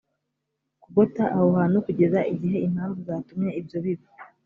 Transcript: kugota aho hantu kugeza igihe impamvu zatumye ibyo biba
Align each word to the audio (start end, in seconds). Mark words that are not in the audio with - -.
kugota 0.83 1.23
aho 1.35 1.47
hantu 1.57 1.77
kugeza 1.87 2.19
igihe 2.33 2.57
impamvu 2.67 2.97
zatumye 3.07 3.49
ibyo 3.59 3.77
biba 3.85 4.07